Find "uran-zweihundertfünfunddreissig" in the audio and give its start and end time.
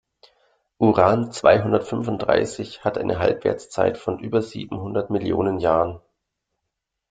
0.79-2.83